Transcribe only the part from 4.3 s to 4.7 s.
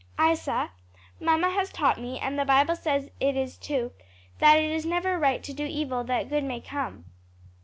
that